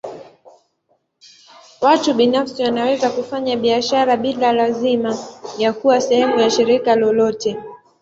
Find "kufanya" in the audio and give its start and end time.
3.09-3.57